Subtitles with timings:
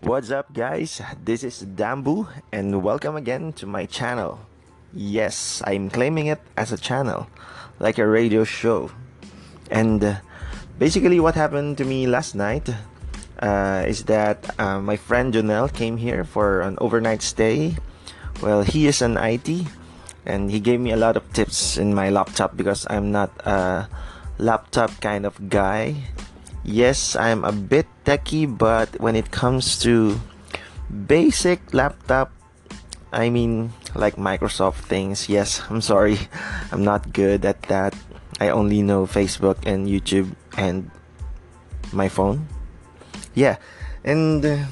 [0.00, 1.02] What's up, guys?
[1.24, 4.38] This is Dambu, and welcome again to my channel.
[4.94, 7.26] Yes, I'm claiming it as a channel,
[7.80, 8.92] like a radio show.
[9.72, 10.14] And uh,
[10.78, 12.70] basically, what happened to me last night
[13.42, 17.74] uh, is that uh, my friend Jonel came here for an overnight stay.
[18.40, 19.66] Well, he is an IT,
[20.24, 23.88] and he gave me a lot of tips in my laptop because I'm not a
[24.38, 26.06] laptop kind of guy
[26.68, 30.20] yes, I'm a bit techy, but when it comes to
[31.08, 32.30] basic laptop,
[33.12, 36.18] I mean, like Microsoft things, yes, I'm sorry,
[36.70, 37.96] I'm not good at that.
[38.40, 40.90] I only know Facebook and YouTube and
[41.92, 42.46] my phone.
[43.34, 43.56] Yeah,
[44.04, 44.64] and uh,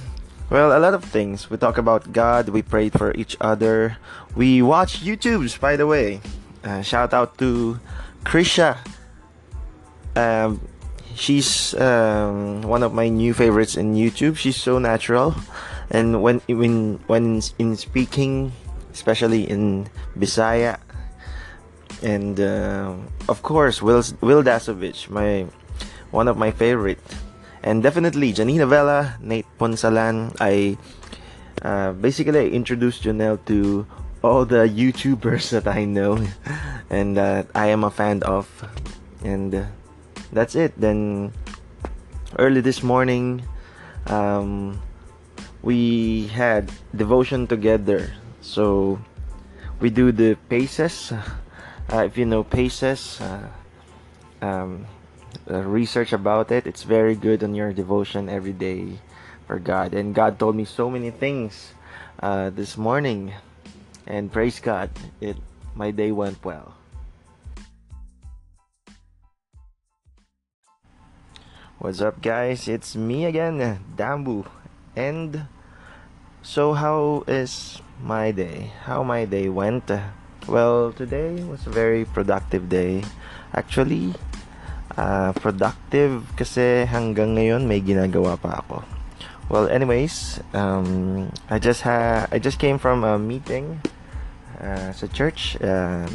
[0.50, 1.50] well, a lot of things.
[1.50, 3.96] We talk about God, we prayed for each other,
[4.36, 6.20] we watch YouTubes, by the way.
[6.62, 7.80] Uh, shout out to
[8.24, 8.78] Krisha.
[10.14, 10.60] Um,
[11.16, 14.36] she's um, one of my new favorites in YouTube.
[14.36, 15.34] She's so natural,
[15.90, 18.52] and when when when in speaking,
[18.92, 20.78] especially in Bisaya,
[22.04, 22.94] and uh,
[23.28, 25.48] of course Will Will Dasovich, my
[26.12, 27.00] one of my favorite,
[27.64, 30.36] and definitely Janina Vela, Nate Ponsalan.
[30.38, 30.76] I
[31.64, 33.86] uh, basically I introduced Janelle to
[34.22, 36.20] all the YouTubers that I know
[36.90, 38.46] and that I am a fan of,
[39.24, 39.66] and.
[40.32, 40.78] That's it.
[40.80, 41.32] Then
[42.38, 43.42] early this morning,
[44.06, 44.80] um,
[45.62, 48.12] we had devotion together.
[48.40, 48.98] So
[49.80, 51.12] we do the paces.
[51.92, 53.46] Uh, if you know paces, uh,
[54.42, 54.86] um,
[55.50, 56.66] uh, research about it.
[56.66, 58.98] It's very good on your devotion every day
[59.46, 59.94] for God.
[59.94, 61.72] And God told me so many things
[62.20, 63.32] uh, this morning.
[64.06, 65.36] And praise God, it
[65.74, 66.74] my day went well.
[71.86, 72.66] What's up, guys?
[72.66, 74.42] It's me again, Dambu.
[74.98, 75.46] And
[76.42, 78.74] so, how is my day?
[78.90, 79.94] How my day went?
[80.50, 83.06] Well, today was a very productive day.
[83.54, 84.18] Actually,
[84.98, 88.82] uh, productive kasi hanggang ngayon may ginagawa pa ako.
[89.46, 93.78] Well, anyways, um, I just ha I just came from a meeting
[94.58, 95.54] uh, sa church.
[95.62, 96.10] Uh,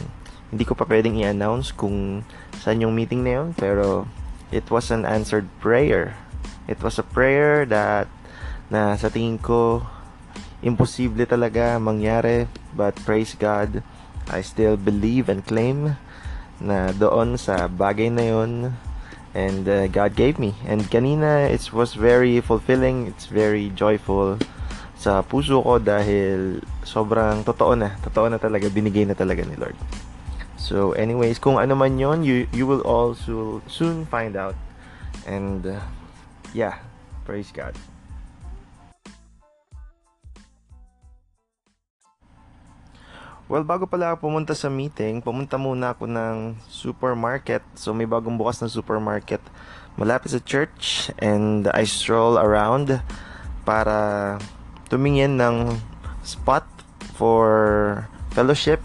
[0.52, 2.28] hindi ko pa pwedeng i-announce kung
[2.60, 4.04] saan yung meeting na yun, pero
[4.52, 6.14] it was an answered prayer.
[6.68, 8.12] It was a prayer that
[8.72, 9.84] na sa tingin ko
[10.64, 13.84] imposible talaga mangyari but praise God
[14.32, 16.00] I still believe and claim
[16.62, 18.52] na doon sa bagay na yon
[19.36, 24.40] and uh, God gave me and kanina it was very fulfilling it's very joyful
[24.96, 29.76] sa puso ko dahil sobrang totoo na totoo na talaga binigay na talaga ni Lord
[30.72, 34.56] So anyways, kung ano man yon, you you will also soon find out.
[35.28, 35.84] And uh,
[36.56, 36.80] yeah,
[37.28, 37.76] praise God.
[43.52, 47.68] Well, bago pala pumunta sa meeting, pumunta muna ako ng supermarket.
[47.76, 49.44] So may bagong bukas na supermarket
[50.00, 53.04] malapit sa church and I stroll around
[53.68, 54.40] para
[54.88, 55.84] tumingin ng
[56.24, 56.64] spot
[57.20, 58.80] for fellowship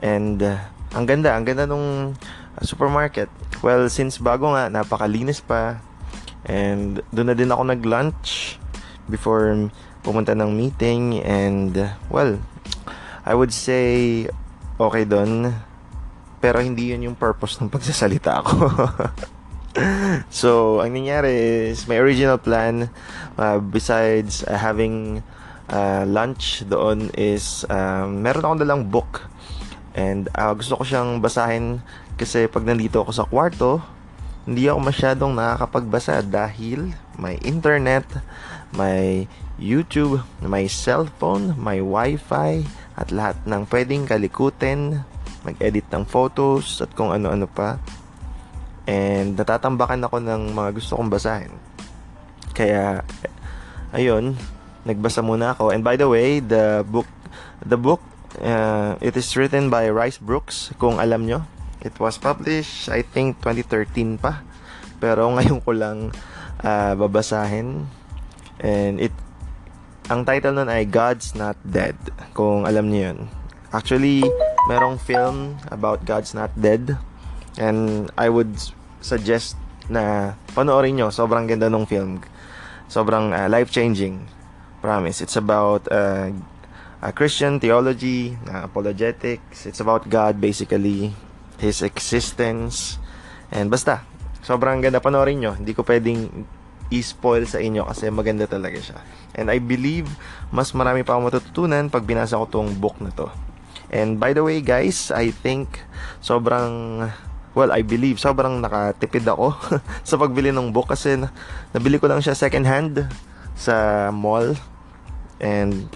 [0.00, 0.60] And uh,
[0.96, 3.28] ang ganda, ang ganda nung uh, supermarket.
[3.60, 5.80] Well, since bago nga, napakalinis pa.
[6.48, 8.56] And doon na din ako nag-lunch
[9.06, 11.20] before pumunta ng meeting.
[11.20, 12.40] And uh, well,
[13.22, 14.26] I would say
[14.80, 15.54] okay doon.
[16.40, 18.56] Pero hindi yun yung purpose ng pagsasalita ako.
[20.32, 22.88] so, ang nangyari is my original plan
[23.36, 25.20] uh, besides uh, having
[25.70, 29.29] uh, lunch doon is um, meron akong dalang book
[29.94, 31.82] And uh, gusto ko siyang basahin
[32.14, 33.82] kasi pag nandito ako sa kwarto,
[34.46, 38.06] hindi ako masyadong nakakapagbasa dahil may internet,
[38.72, 39.28] may
[39.60, 42.64] YouTube, may cellphone, may wifi,
[42.96, 45.04] at lahat ng pwedeng kalikutin,
[45.44, 47.76] mag-edit ng photos, at kung ano-ano pa.
[48.88, 51.52] And natatambakan ako ng mga gusto kong basahin.
[52.56, 53.04] Kaya,
[53.92, 54.34] ayun,
[54.88, 55.76] nagbasa muna ako.
[55.76, 57.06] And by the way, the book,
[57.60, 58.00] the book
[58.40, 61.44] Uh, it is written by Rice Brooks, kung alam nyo.
[61.84, 64.40] It was published, I think, 2013 pa.
[64.96, 66.12] Pero ngayon ko lang
[66.64, 67.84] uh, babasahin.
[68.60, 69.12] And it,
[70.08, 71.96] ang title nun ay God's Not Dead,
[72.32, 73.18] kung alam niyo yun.
[73.76, 74.24] Actually,
[74.68, 76.96] merong film about God's Not Dead.
[77.60, 78.56] And I would
[79.04, 79.56] suggest
[79.92, 81.12] na panoorin nyo.
[81.12, 82.24] Sobrang ganda ng film.
[82.88, 84.24] Sobrang uh, life-changing.
[84.80, 85.20] Promise.
[85.20, 86.32] It's about uh,
[87.00, 89.64] uh, Christian theology, uh, apologetics.
[89.64, 91.12] It's about God basically,
[91.58, 93.00] His existence.
[93.50, 94.04] And basta,
[94.44, 95.52] sobrang ganda panoorin nyo.
[95.56, 96.46] Hindi ko pwedeng
[96.90, 98.98] i-spoil sa inyo kasi maganda talaga siya.
[99.38, 100.10] And I believe
[100.50, 103.30] mas marami pa akong matututunan pag binasa ko tong book na to.
[103.90, 105.82] And by the way guys, I think
[106.22, 107.06] sobrang
[107.54, 109.54] well, I believe sobrang nakatipid ako
[110.08, 111.18] sa pagbili ng book kasi
[111.74, 113.06] nabili ko lang siya second hand
[113.54, 114.58] sa mall.
[115.40, 115.88] And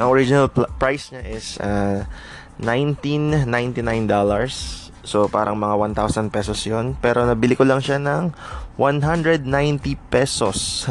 [0.00, 2.08] ang original pl- price niya is uh,
[2.56, 3.44] $19.99.
[5.04, 8.32] So, parang mga 1,000 pesos yon Pero nabili ko lang siya ng
[8.80, 9.44] 190
[10.08, 10.88] pesos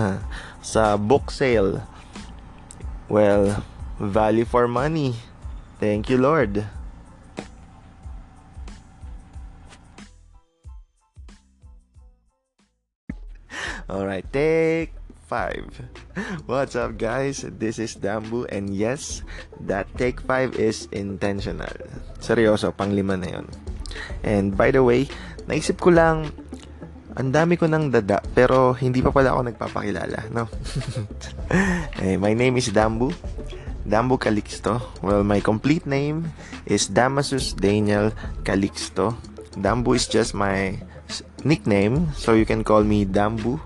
[0.61, 1.81] sa book sale.
[3.09, 3.65] Well,
[3.97, 5.17] value for money.
[5.81, 6.69] Thank you, Lord.
[13.89, 14.98] Alright, take
[15.29, 15.69] five.
[16.49, 17.45] What's up, guys?
[17.45, 19.21] This is Dambu, and yes,
[19.69, 21.69] that take five is intentional.
[22.17, 23.45] Seryoso, pang lima na yon.
[24.25, 25.05] And by the way,
[25.45, 26.33] naisip ko lang,
[27.13, 30.49] ang dami ko ng dada, pero hindi pa pala ako nagpapakilala, no?
[32.01, 33.13] hey, my name is Dambu.
[33.85, 34.81] Dambu Calixto.
[35.05, 36.33] Well, my complete name
[36.65, 39.13] is Damasus Daniel Calixto.
[39.53, 40.77] Dambu is just my
[41.45, 43.61] nickname, so you can call me Dambu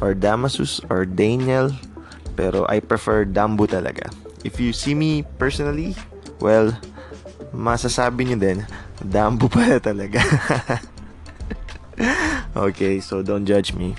[0.00, 1.74] or Damasus or Daniel
[2.34, 4.08] pero I prefer Dambu talaga.
[4.44, 5.94] If you see me personally,
[6.40, 6.72] well,
[7.52, 8.58] masasabi niyo din,
[8.98, 10.20] Dambu pala talaga.
[12.68, 13.94] okay, so don't judge me.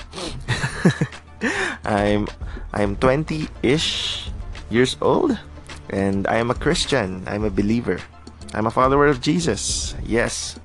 [1.85, 2.27] I'm
[2.73, 4.31] I'm 20-ish
[4.71, 5.37] years old
[5.91, 7.21] and I am a Christian.
[7.29, 8.01] I'm a believer.
[8.55, 9.93] I'm a follower of Jesus.
[10.01, 10.57] Yes.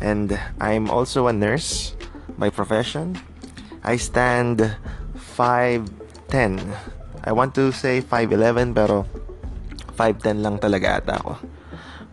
[0.00, 1.96] And I'm also a nurse
[2.38, 3.20] by profession
[3.84, 4.64] I stand
[5.36, 6.58] 5'10".
[7.24, 9.04] I want to say 5'11", pero
[9.94, 11.32] 5'10 lang talaga ata ako.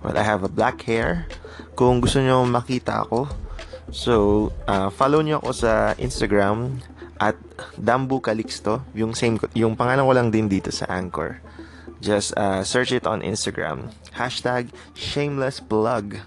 [0.04, 1.32] Well, I have a black hair.
[1.80, 3.32] Kung gusto nyo makita ako,
[3.88, 4.14] so,
[4.68, 6.84] uh, follow nyo ako sa Instagram
[7.22, 7.38] at
[7.78, 8.82] Dambu Calixto.
[8.98, 11.40] Yung, same, yung pangalan ko lang din dito sa Anchor.
[12.02, 13.94] Just uh, search it on Instagram.
[14.18, 16.18] Hashtag shameless plug.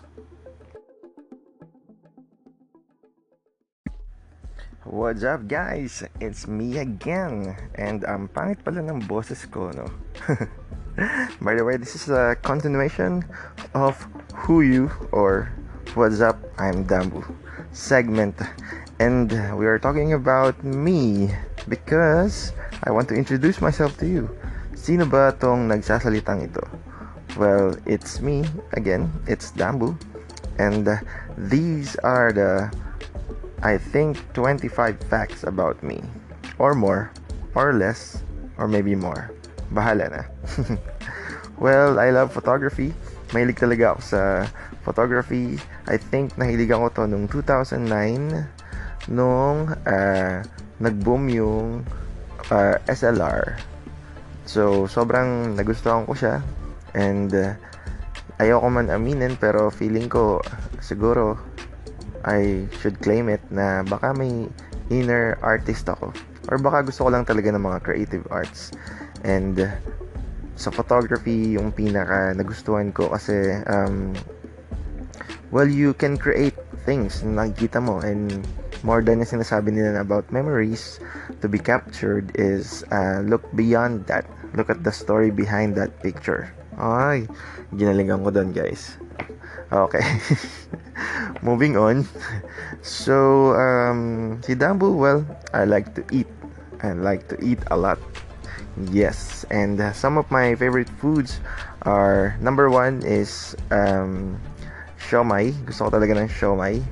[4.84, 6.04] What's up guys?
[6.20, 9.88] It's me again and ang um, pangit pala ng boses ko no?
[11.44, 13.24] By the way, this is a continuation
[13.72, 13.96] of
[14.44, 15.48] Who You or
[15.96, 17.24] What's Up, I'm Dambu
[17.72, 18.36] segment.
[19.00, 21.32] And we are talking about me
[21.64, 22.52] because
[22.84, 24.28] I want to introduce myself to you.
[24.76, 26.60] Sino ba tong nagsasalitang ito?
[27.40, 28.44] Well, it's me
[28.76, 29.96] again, it's Dambu.
[30.60, 31.00] And
[31.40, 32.68] these are the
[33.64, 36.04] I think 25 facts about me.
[36.60, 37.08] Or more.
[37.56, 38.20] Or less.
[38.60, 39.32] Or maybe more.
[39.72, 40.22] Bahala na.
[41.64, 42.92] well, I love photography.
[43.32, 44.22] Mahilig talaga ako sa
[44.84, 45.56] photography.
[45.88, 50.36] I think nahilig ako to nung 2009 nung uh,
[50.76, 51.88] nag-boom yung
[52.52, 53.56] uh, SLR.
[54.44, 56.44] So, sobrang nagustuhan ko siya.
[56.92, 57.56] And uh,
[58.36, 60.44] ayoko man aminin pero feeling ko
[60.84, 61.53] siguro
[62.24, 64.48] I should claim it na baka may
[64.88, 66.12] inner artist ako.
[66.48, 68.72] Or baka gusto ko lang talaga ng mga creative arts.
[69.24, 69.60] And
[70.56, 74.14] sa photography yung pinaka nagustuhan ko kasi um,
[75.50, 76.56] well you can create
[76.88, 78.00] things na nakikita mo.
[78.00, 78.44] And
[78.84, 81.00] more than yung sinasabi nila about memories
[81.40, 84.24] to be captured is uh, look beyond that.
[84.56, 86.48] Look at the story behind that picture.
[86.80, 87.28] Ay
[87.76, 88.96] ginalingan ko doon guys
[89.72, 90.02] okay
[91.44, 92.08] moving on.
[92.80, 96.26] So, um, si Dambu, well, I like to eat.
[96.82, 98.00] I like to eat a lot.
[98.90, 101.38] Yes, and uh, some of my favorite foods
[101.86, 104.40] are number one is um,
[104.98, 105.54] siomai.
[105.68, 106.82] Gusto ko talaga ng siomai.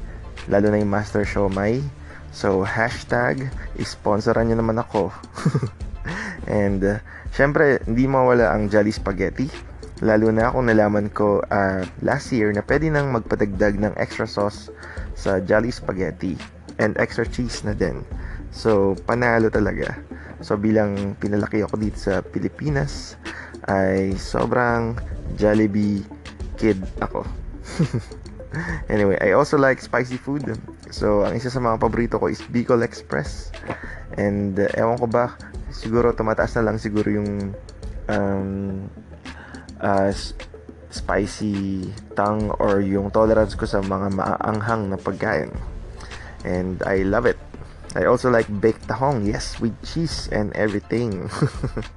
[0.46, 1.82] Lalo na yung master siomai.
[2.32, 3.50] So, hashtag,
[3.82, 5.12] sponsoran nyo naman ako.
[6.48, 6.96] and, uh,
[7.34, 9.71] syempre, hindi mawala ang Jolly Spaghetti
[10.02, 14.66] Lalo na kung nalaman ko uh, last year na pwede nang magpadagdag ng extra sauce
[15.14, 16.34] sa Jolly Spaghetti
[16.82, 18.02] and extra cheese na din.
[18.50, 19.94] So, panalo talaga.
[20.42, 23.14] So, bilang pinalaki ako dito sa Pilipinas,
[23.70, 24.98] ay sobrang
[25.38, 26.02] Jollibee
[26.58, 27.22] kid ako.
[28.92, 30.42] anyway, I also like spicy food.
[30.90, 33.54] So, ang isa sa mga paborito ko is Bicol Express.
[34.18, 35.38] And, uh, ewan ko ba,
[35.70, 37.54] siguro tumataas na lang siguro yung
[38.10, 38.84] um,
[39.82, 40.14] uh,
[40.88, 45.50] spicy tongue or yung tolerance ko sa mga maaanghang na pagkain.
[46.46, 47.38] And I love it.
[47.92, 51.28] I also like baked tahong, yes, with cheese and everything.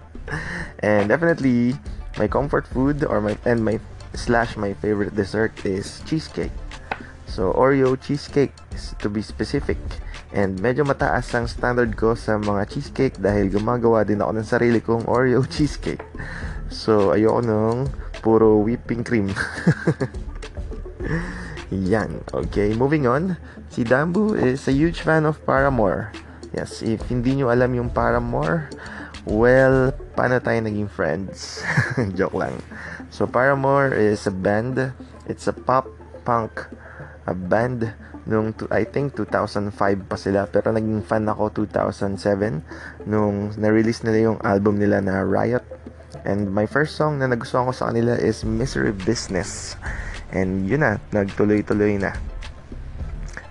[0.84, 1.80] and definitely
[2.18, 3.80] my comfort food or my and my
[4.16, 6.52] slash my favorite dessert is cheesecake.
[7.28, 8.54] So, Oreo cheesecake
[9.00, 9.80] to be specific.
[10.36, 14.80] And medyo mataas ang standard ko sa mga cheesecake dahil gumagawa din ako ng sarili
[14.84, 16.04] kong Oreo cheesecake.
[16.76, 17.88] So, ayoko nung
[18.20, 19.32] puro whipping cream.
[21.72, 22.20] Yan.
[22.36, 23.40] Okay, moving on.
[23.72, 26.12] Si Dambu is a huge fan of Paramore.
[26.52, 28.68] Yes, if hindi nyo alam yung Paramore,
[29.24, 31.64] well, paano tayo naging friends?
[32.20, 32.60] Joke lang.
[33.08, 34.92] So, Paramore is a band.
[35.32, 35.88] It's a pop
[36.28, 36.68] punk
[37.26, 37.94] a band
[38.26, 39.74] nung I think 2005
[40.10, 45.62] pa sila pero naging fan ako 2007 nung na-release nila yung album nila na Riot
[46.24, 49.76] and my first song na nagustuhan ko sa kanila is Misery Business
[50.32, 52.16] and yun na nagtuloy-tuloy na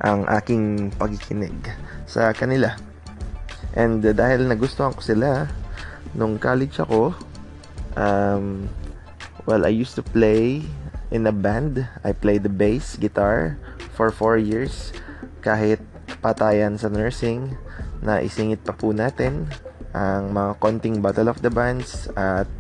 [0.01, 1.57] ang aking pagkikinig
[2.09, 2.81] sa kanila
[3.75, 5.51] And dahil nagustuhan ko sila,
[6.15, 7.11] nung college ako,
[7.99, 8.71] um,
[9.51, 10.63] well, I used to play
[11.11, 11.83] in a band.
[12.07, 13.59] I played the bass guitar
[13.99, 14.95] for 4 years.
[15.43, 15.83] Kahit
[16.23, 17.59] patayan sa nursing,
[17.99, 19.51] na isingit pa po natin
[19.95, 22.51] ang mga konting Battle of the Bands at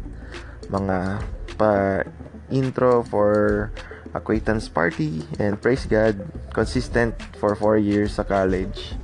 [0.70, 1.20] mga
[1.58, 2.02] pa
[2.48, 3.68] intro for
[4.14, 6.22] acquaintance party and praise God
[6.54, 8.94] consistent for 4 years sa college.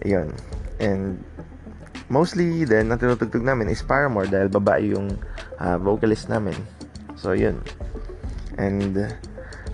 [0.00, 0.32] Ayun.
[0.80, 1.20] And
[2.08, 5.20] mostly then ang tinutugtog namin is Paramore dahil babae yung
[5.60, 6.56] uh, vocalist namin.
[7.20, 7.60] So yun.
[8.56, 9.12] And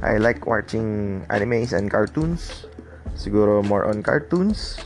[0.02, 2.66] I like watching animes and cartoons.
[3.14, 4.78] Siguro more on cartoons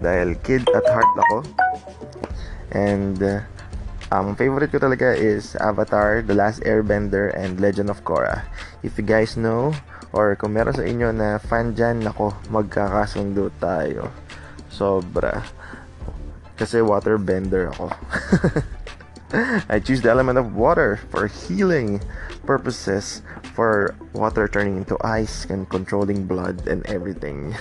[0.00, 1.63] dahil kid at heart ako.
[2.74, 3.46] And uh,
[4.10, 8.44] ang favorite ko talaga is Avatar, The Last Airbender, and Legend of Korra.
[8.82, 9.72] If you guys know,
[10.14, 14.10] or kung meron sa inyo na fan dyan, nako, magkakasundo tayo.
[14.70, 15.46] Sobra.
[16.54, 17.90] Kasi water bender ako.
[19.72, 21.98] I choose the element of water for healing
[22.46, 23.22] purposes
[23.54, 27.54] for water turning into ice and controlling blood and everything.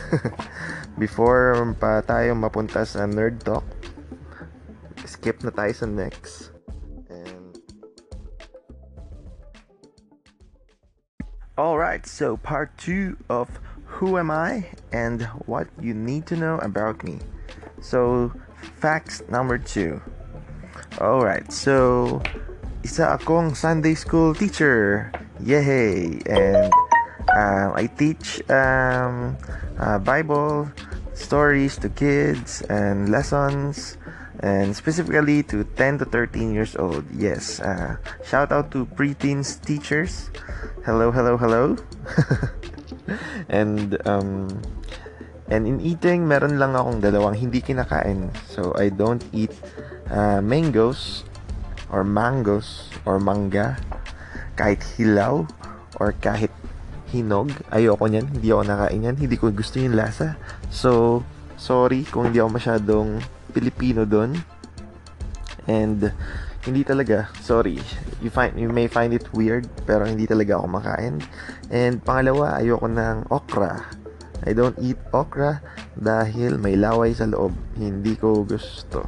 [1.01, 3.65] Before pa tayo mapunta sa nerd talk,
[5.13, 6.49] skip na tayo sa next.
[7.13, 7.53] And
[11.53, 13.47] Alright, so part 2 of
[14.01, 17.21] Who Am I and What You Need to Know About Me.
[17.77, 18.33] So,
[18.83, 20.01] Facts number two.
[20.99, 22.21] Alright, so
[22.83, 25.11] isa akong Sunday school teacher.
[25.39, 26.19] Yay!
[26.27, 26.71] And
[27.31, 29.35] uh, I teach um,
[29.79, 30.67] uh, Bible
[31.15, 33.97] stories to kids and lessons
[34.39, 37.05] and specifically to 10 to 13 years old.
[37.13, 37.59] Yes.
[37.59, 40.31] Uh, shout out to preteens teachers.
[40.85, 41.77] Hello, hello, hello.
[43.49, 44.49] and um,
[45.53, 48.31] And in eating, meron lang akong dalawang hindi kinakain.
[48.47, 49.51] So, I don't eat
[50.07, 51.27] uh, mangoes
[51.91, 53.75] or mangoes or manga
[54.55, 55.43] kahit hilaw
[55.99, 56.49] or kahit
[57.11, 57.51] hinog.
[57.69, 58.33] Ayoko niyan.
[58.33, 59.15] Hindi ako nakain yan.
[59.19, 60.39] Hindi ko gusto yung lasa.
[60.71, 61.21] So,
[61.59, 63.21] sorry kung hindi ako masyadong
[63.53, 64.33] Pilipino doon.
[65.69, 66.09] And,
[66.63, 67.29] hindi talaga.
[67.43, 67.77] Sorry.
[68.23, 71.19] You find you may find it weird pero hindi talaga ako makain.
[71.67, 73.83] And pangalawa, ayoko ng okra
[74.43, 75.63] I don't eat okra
[75.95, 77.55] dahil may laway sa loob.
[77.79, 79.07] Hindi ko gusto.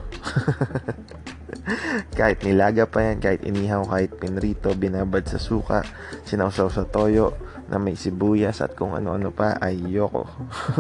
[2.19, 5.83] kahit nilaga pa yan, kahit inihaw, kahit pinrito, binabad sa suka,
[6.23, 7.35] sinawsaw sa toyo,
[7.67, 10.23] na may sibuyas at kung ano-ano pa, ayoko.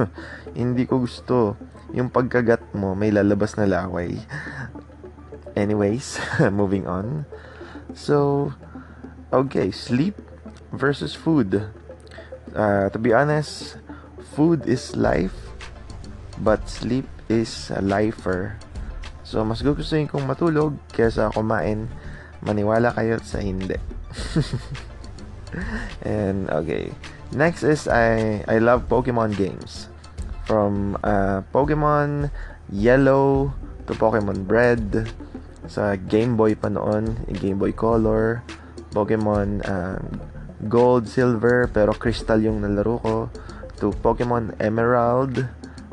[0.55, 1.59] Hindi ko gusto.
[1.93, 4.17] Yung pagkagat mo, may lalabas na laway.
[5.53, 6.17] Anyways,
[6.51, 7.29] moving on.
[7.93, 8.51] So,
[9.31, 10.17] okay, sleep
[10.73, 11.69] versus food.
[12.55, 13.77] Uh, to be honest,
[14.35, 15.35] food is life,
[16.43, 18.59] but sleep is a lifer.
[19.23, 21.87] So, mas gugustuhin kong matulog kaysa kumain.
[22.43, 23.79] Maniwala kayo sa hindi.
[26.05, 26.91] and, okay.
[27.33, 29.89] Next is, I, I love Pokemon games.
[30.45, 32.29] From uh, Pokemon
[32.69, 33.53] Yellow
[33.89, 35.09] to Pokemon Red.
[35.65, 38.45] Sa Game Boy pa noon, Game Boy Color.
[38.95, 39.99] Pokemon uh,
[40.71, 43.15] Gold, Silver, pero Crystal yung nalaro ko
[43.75, 45.43] to Pokemon Emerald,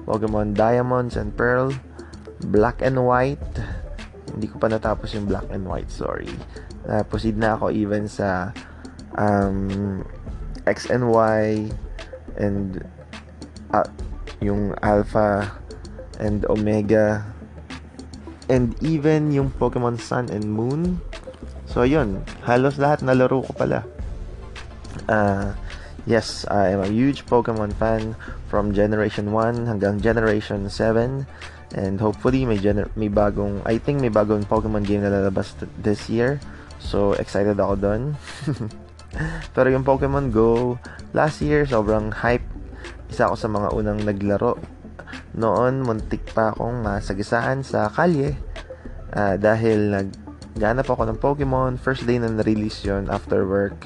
[0.07, 1.75] Pokemon Diamonds and Pearl,
[2.47, 3.43] Black and White.
[4.31, 6.31] Hindi ko pa natapos yung Black and White, sorry.
[6.87, 8.55] Uh, proceed na ako even sa
[9.19, 10.03] um,
[10.63, 11.69] X and Y
[12.39, 12.87] and
[13.75, 13.87] uh,
[14.43, 15.55] yung Alpha
[16.19, 17.23] and Omega
[18.51, 20.99] and even yung Pokemon Sun and Moon.
[21.71, 22.27] So, yun.
[22.45, 23.87] Halos lahat na laro ko pala.
[25.09, 25.57] Uh,
[26.03, 28.19] Yes, I am a huge Pokemon fan
[28.51, 31.31] from Generation 1 hanggang Generation 7
[31.79, 36.11] and hopefully may gener- may bagong I think may bagong Pokemon game na lalabas this
[36.11, 36.43] year.
[36.83, 38.03] So excited ako doon.
[39.55, 40.83] Pero yung Pokemon Go
[41.15, 42.51] last year sobrang hype
[43.13, 44.57] isa ako sa mga unang naglaro.
[45.37, 48.33] Noon, muntik pa akong masagisaan sa kalye
[49.13, 51.77] uh, dahil nagganap ako ng Pokemon.
[51.77, 53.85] First day na na-release yun after work.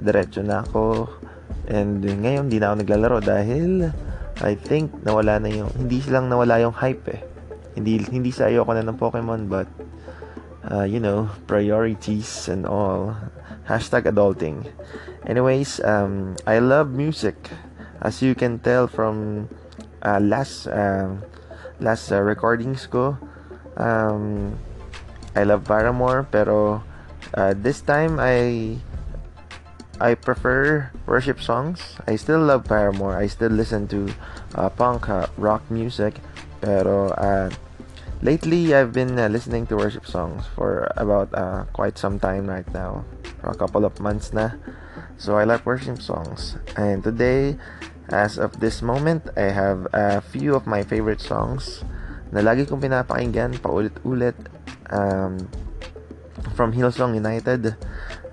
[0.00, 1.12] Diretso na ako.
[1.68, 3.92] And ngayon, hindi na ako naglalaro dahil
[4.40, 7.20] I think nawala na yung, hindi silang nawala yung hype eh.
[7.76, 9.68] Hindi, hindi sa ayoko na ng Pokemon but
[10.72, 13.12] uh, you know, priorities and all.
[13.68, 14.72] Hashtag adulting.
[15.28, 17.36] Anyways, um, I love music.
[18.04, 19.48] As you can tell from
[20.04, 21.16] uh, last uh,
[21.80, 23.16] last uh, recordings ko,
[23.80, 24.60] um,
[25.32, 26.84] I love Paramore, pero
[27.32, 28.76] uh, this time I
[30.04, 31.96] I prefer worship songs.
[32.04, 33.16] I still love Paramore.
[33.16, 34.12] I still listen to
[34.54, 36.20] uh, punk uh, rock music,
[36.60, 37.48] pero uh,
[38.20, 42.68] lately I've been uh, listening to worship songs for about uh, quite some time right
[42.74, 43.08] now,
[43.40, 44.60] for a couple of months na.
[45.16, 46.58] So I like worship songs.
[46.76, 47.56] And today,
[48.08, 51.84] as of this moment, I have a few of my favorite songs
[52.34, 54.34] na lagi kong pinapakinggan paulit-ulit
[54.90, 55.38] um,
[56.58, 57.78] from Hillsong United,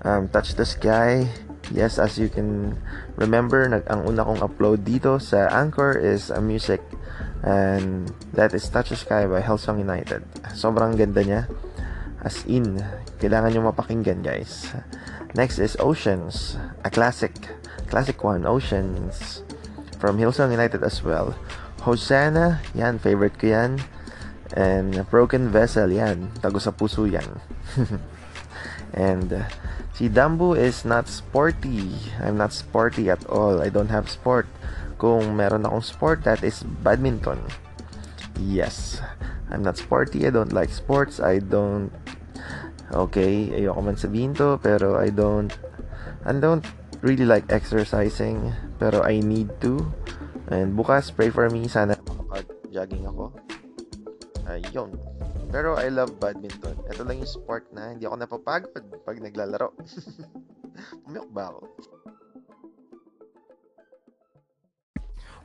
[0.02, 1.30] um, Touch the Sky.
[1.70, 2.76] Yes, as you can
[3.16, 6.82] remember, nag ang una kong upload dito sa Anchor is a music
[7.46, 10.26] and that is Touch the Sky by Hillsong United.
[10.52, 11.42] Sobrang ganda niya.
[12.22, 12.78] As in,
[13.18, 14.70] kailangan nyo mapakinggan guys.
[15.34, 17.34] Next is Oceans, a classic,
[17.88, 19.42] classic one, Oceans,
[20.02, 21.38] from Hillsong United as well.
[21.86, 23.78] Hosanna, yan, favorite ko yan.
[24.58, 27.38] And Broken Vessel, yan, tago sa puso yan.
[28.98, 29.46] and uh,
[29.94, 31.94] si Dambu is not sporty.
[32.18, 33.62] I'm not sporty at all.
[33.62, 34.50] I don't have sport.
[34.98, 37.38] Kung meron akong sport, that is badminton.
[38.42, 38.98] Yes,
[39.54, 40.26] I'm not sporty.
[40.26, 41.22] I don't like sports.
[41.22, 41.94] I don't
[42.92, 45.48] Okay, ayoko man sabihin to, pero I don't,
[46.28, 46.60] I don't
[47.00, 48.52] really like exercising,
[48.82, 49.78] pero I need to.
[50.50, 53.30] And bukas, pray for me, sana makapag-jogging ako.
[54.50, 54.98] Ayun.
[55.54, 56.74] Pero I love badminton.
[56.90, 59.70] Ito lang yung sport na hindi ako napapagod pag naglalaro.
[61.06, 61.60] Pumiyok ba ako?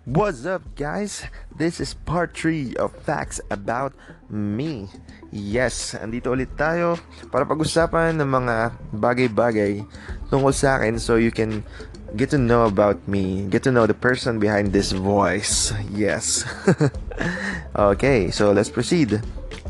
[0.07, 1.27] What's up, guys?
[1.51, 3.91] This is part 3 of Facts About
[4.31, 4.87] Me.
[5.35, 6.95] Yes, andito ulit tayo
[7.27, 8.55] para pag-usapan ng mga
[8.95, 9.83] bagay-bagay
[10.31, 11.59] tungkol sa akin so you can
[12.15, 15.73] get to know about me, get to know the person behind this voice.
[15.91, 16.45] Yes.
[17.75, 19.21] okay, so let's proceed.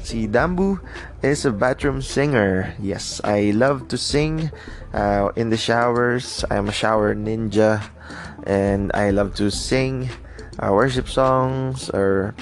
[0.04, 0.80] Si Dambu
[1.23, 2.76] is a bathroom singer.
[2.80, 4.52] Yes, I love to sing
[4.93, 6.45] uh, in the showers.
[6.52, 7.84] I'm a shower ninja
[8.45, 10.10] and I love to sing
[10.63, 12.36] uh, worship songs or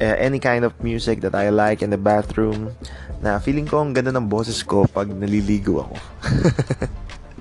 [0.00, 2.76] uh, any kind of music that I like in the bathroom
[3.18, 5.96] na feeling ko ang ganda ng boses ko pag naliligo ako.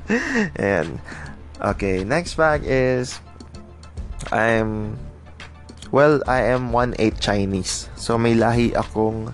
[0.57, 0.97] and
[1.61, 3.19] okay, next fact is
[4.31, 4.97] I'm
[5.91, 7.87] well, I am 1/8 Chinese.
[7.95, 9.33] So may lahi akong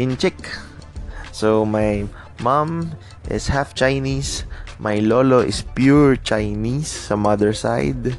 [0.00, 0.36] Inchik.
[1.30, 2.08] So my
[2.40, 2.96] mom
[3.28, 4.48] is half Chinese.
[4.80, 8.16] My lolo is pure Chinese sa mother side.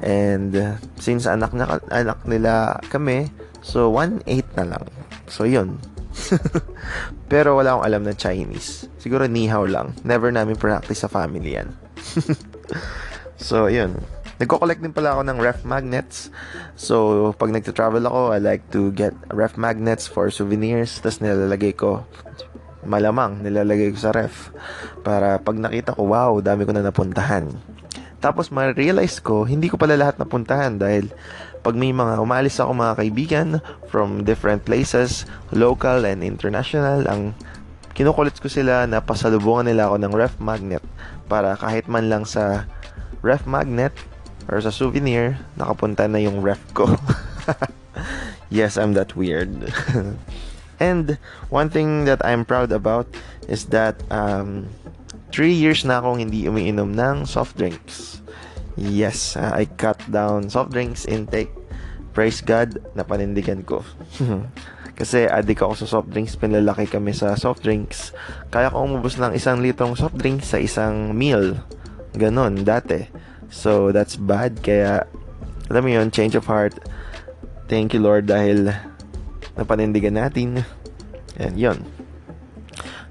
[0.00, 3.30] And since anak na anak nila kami,
[3.62, 4.26] so 1/8
[4.58, 4.84] na lang.
[5.30, 5.78] So 'yun.
[7.30, 8.90] Pero wala akong alam na Chinese.
[8.98, 9.94] Siguro ni hao lang.
[10.02, 11.70] Never namin practice sa family yan.
[13.36, 13.96] so 'yun.
[14.40, 16.32] Nagko-collect din pala ako ng ref magnets.
[16.72, 20.96] So, pag nagta-travel ako, I like to get ref magnets for souvenirs.
[21.04, 22.08] Tapos nilalagay ko
[22.80, 24.48] malamang nilalagay ko sa ref
[25.04, 27.52] para pag nakita ko wow dami ko na napuntahan
[28.20, 31.08] tapos ma-realize ko, hindi ko pala lahat napuntahan dahil
[31.64, 33.48] pag may mga umalis ako mga kaibigan
[33.88, 35.24] from different places,
[35.56, 37.32] local and international, ang
[37.94, 40.84] kinukulit ko sila na pasalubungan nila ako ng ref magnet
[41.26, 42.66] para kahit man lang sa
[43.22, 43.92] ref magnet
[44.50, 46.90] or sa souvenir, nakapunta na yung ref ko.
[48.50, 49.70] yes, I'm that weird.
[50.82, 51.18] and
[51.52, 53.06] one thing that I'm proud about
[53.46, 54.66] is that um,
[55.30, 58.18] 3 years na akong hindi umiinom ng soft drinks.
[58.74, 61.52] Yes, uh, I cut down soft drinks intake.
[62.10, 63.86] Praise God, napanindigan ko.
[65.00, 68.12] Kasi adik ako sa soft drinks, pinlalaki kami sa soft drinks.
[68.52, 71.56] Kaya ko umubos ng isang litrong soft drinks sa isang meal.
[72.12, 73.08] Ganon, dati.
[73.48, 74.60] So, that's bad.
[74.60, 75.08] Kaya,
[75.72, 76.76] alam mo yun, change of heart.
[77.64, 78.76] Thank you, Lord, dahil
[79.56, 80.68] napanindigan natin.
[81.40, 81.88] And yun.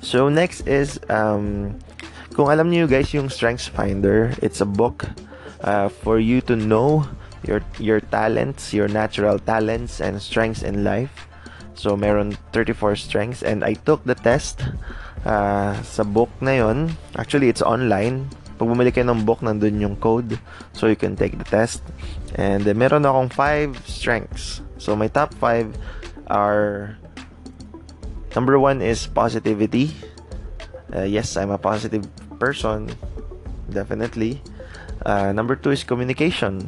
[0.05, 1.73] So, next is, um,
[2.37, 5.09] kung alam niyo guys yung Strengths Finder, it's a book
[5.65, 7.09] uh, for you to know
[7.41, 11.28] your your talents, your natural talents and strengths in life.
[11.79, 14.67] So meron 34 strengths and I took the test
[15.23, 16.91] uh, sa book na yon.
[17.15, 18.27] Actually, it's online.
[18.59, 20.35] Pag bumili kayo ng book, nandun yung code.
[20.75, 21.79] So, you can take the test.
[22.35, 24.59] And uh, meron akong 5 strengths.
[24.75, 25.71] So, my top 5
[26.27, 26.99] are...
[28.35, 29.95] Number 1 is positivity.
[30.91, 32.03] Uh, yes, I'm a positive
[32.35, 32.91] person.
[33.71, 34.43] Definitely.
[35.07, 36.67] Uh, number 2 is communication.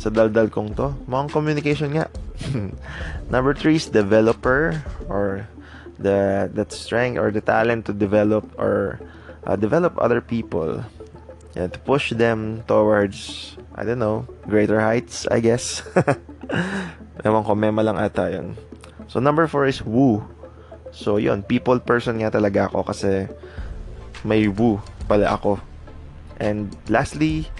[0.00, 0.96] Sa daldal kong to.
[1.04, 2.08] Mukhang communication nga.
[3.30, 5.48] number 3 is developer or
[5.98, 9.00] the that strength or the talent to develop or
[9.44, 10.84] uh, develop other people.
[11.56, 15.82] Yeah, to push them towards I don't know greater heights I guess.
[17.26, 18.54] Ewan ko mema lang ata yun.
[19.10, 20.22] So number four is woo.
[20.94, 23.26] So yun people person nga talaga ako kasi
[24.22, 24.78] may woo
[25.10, 25.58] pala ako.
[26.38, 27.50] And lastly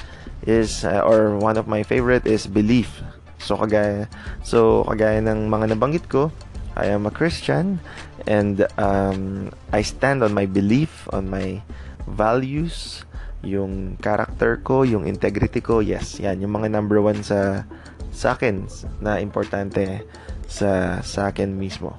[0.47, 3.03] is uh, or one of my favorite is belief
[3.39, 4.11] so kagaya
[4.43, 6.31] so kagaya ng mga nabanggit ko
[6.79, 7.83] I am a Christian
[8.31, 11.59] and um, I stand on my belief on my
[12.07, 13.03] values
[13.43, 17.67] yung character ko, yung integrity ko, yes, yan, yung mga number one sa
[18.11, 18.67] sa akin
[18.99, 20.03] na importante
[20.51, 21.95] sa sa akin mismo.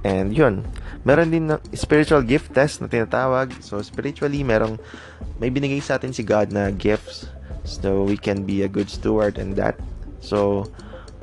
[0.00, 0.64] And yun,
[1.04, 3.52] meron din na spiritual gift test na tinatawag.
[3.60, 4.80] So spiritually, merong
[5.40, 7.28] may binigay sa atin si God na gifts
[7.64, 9.76] so we can be a good steward and that.
[10.20, 10.68] So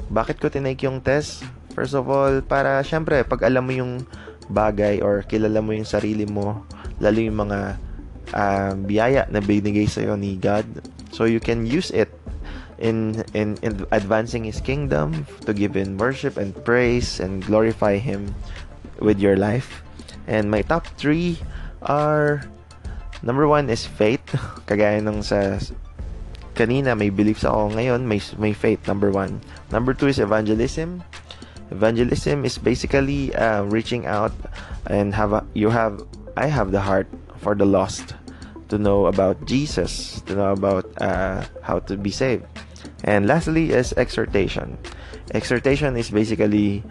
[0.10, 1.45] bakit ko tinake yung test?
[1.77, 3.93] First of all, para syempre pag alam mo yung
[4.49, 6.65] bagay or kilala mo yung sarili mo,
[6.97, 7.60] lalo yung mga
[8.33, 10.65] uh, biyaya na binigay sa iyo ni God.
[11.12, 12.12] So you can use it
[12.77, 18.33] in, in in advancing his kingdom to give in worship and praise and glorify him
[19.01, 19.81] with your life.
[20.27, 21.39] And my top three
[21.81, 22.43] are
[23.23, 24.23] number one is faith.
[24.69, 25.57] Kagaya nung sa
[26.58, 29.39] kanina may beliefs ako ngayon may may faith number one.
[29.70, 31.06] Number two is evangelism.
[31.70, 34.34] Evangelism is basically uh, reaching out
[34.89, 36.02] and have a, you have
[36.34, 37.06] I have the heart
[37.38, 38.17] for the lost
[38.74, 42.50] to know about Jesus, to know about uh, how to be saved.
[43.04, 44.78] And lastly is exhortation.
[45.36, 46.84] Exhortation is basically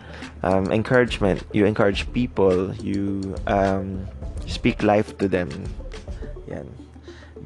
[0.43, 1.43] um, encouragement.
[1.53, 2.71] You encourage people.
[2.77, 4.07] You um,
[4.47, 5.51] speak life to them.
[6.47, 6.86] Yan.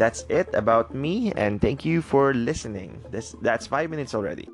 [0.00, 3.04] That's it about me, and thank you for listening.
[3.12, 4.48] This that's five minutes already.